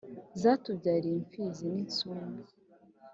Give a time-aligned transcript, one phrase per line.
[0.41, 2.49] zatubyariye imfizi n’insumba